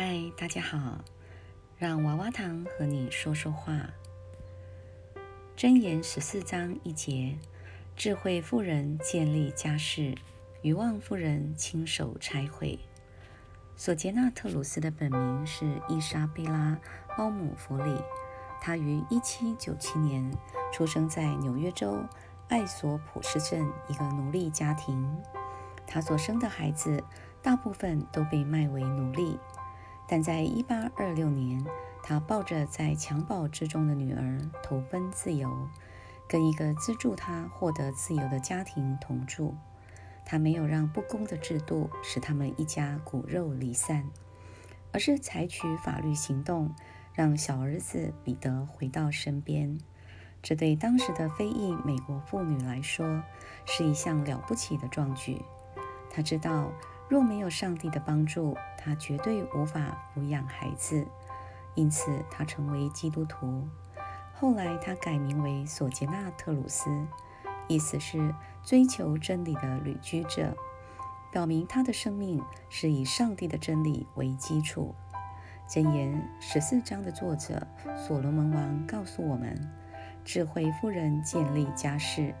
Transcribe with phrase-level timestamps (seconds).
[0.00, 1.00] 嗨，大家好，
[1.76, 3.90] 让娃娃糖和你说说话。
[5.56, 7.36] 箴言十四章一节：
[7.96, 10.14] 智慧妇人建立家室，
[10.62, 12.78] 愚妄妇人亲手拆毁。
[13.74, 16.78] 索杰纳特鲁斯的本名是伊莎贝拉·
[17.18, 18.00] 包姆弗里，
[18.60, 20.30] 她于一七九七年
[20.72, 21.98] 出生在纽约州
[22.46, 25.20] 艾索普斯镇一个奴隶家庭。
[25.88, 27.02] 她所生的孩子
[27.42, 29.36] 大部分都被卖为奴隶。
[30.10, 31.62] 但在1826年，
[32.02, 35.68] 他抱着在襁褓之中的女儿投奔自由，
[36.26, 39.54] 跟一个资助他获得自由的家庭同住。
[40.24, 44.08] 他没有让不公的制度使他们一家骨肉离散，
[44.92, 46.74] 而是采取法律行动，
[47.12, 49.78] 让小儿子彼得回到身边。
[50.40, 53.22] 这对当时的非裔美国妇女来说
[53.66, 55.42] 是一项了不起的壮举。
[56.08, 56.72] 他知道。
[57.08, 61.06] 若没有上帝的帮助，他绝对无法抚养孩子。
[61.74, 63.66] 因此，他成为基督徒。
[64.34, 66.90] 后来，他改名为索杰纳特鲁斯，
[67.66, 70.56] 意思是追求真理的旅居者，
[71.32, 74.94] 表明他的生命是以上帝的真理为基础。
[75.68, 79.56] 箴言十四章的作者所罗门王告诉我们：
[80.24, 82.34] 智慧妇人建立家室，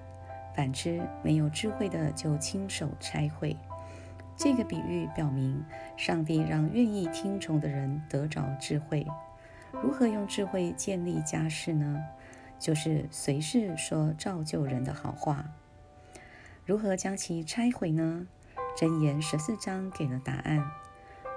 [0.54, 3.56] 反之，没有智慧的就亲手拆毁。
[4.38, 5.64] 这个比喻表明，
[5.96, 9.04] 上帝让愿意听从的人得着智慧。
[9.82, 12.00] 如何用智慧建立家室呢？
[12.56, 15.44] 就是随时说造就人的好话。
[16.64, 18.28] 如何将其拆毁呢？
[18.76, 20.64] 箴言十四章给了答案。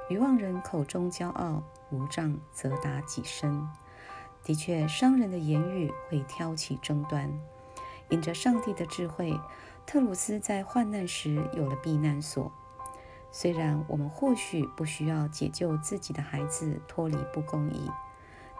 [0.08, 3.68] 愚妄人口中骄傲，无杖则打己身。
[4.44, 7.32] 的确，商人的言语会挑起争端。
[8.10, 9.34] 因着上帝的智慧，
[9.88, 12.52] 特鲁斯在患难时有了避难所。
[13.32, 17.90] 虽然我们或许不需要解救自己的孩子脱离不公义，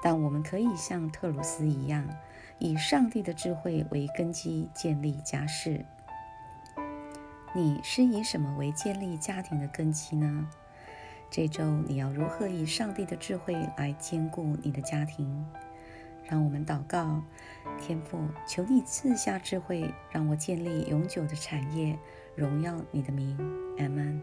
[0.02, 2.08] 但我们可以像特鲁斯一样，
[2.58, 5.86] 以上帝的智慧为根基建立家室。
[7.54, 10.48] 你是以什么为建立家庭的根基呢？
[11.30, 15.46] 这周你要如何以上帝的智慧来兼顾你的家庭？
[16.24, 17.22] 让我们祷告：
[17.78, 22.00] 天父，求你赐下智慧，让我建立永久的产业，
[22.36, 23.38] 荣耀你的名。
[23.80, 24.22] 阿门。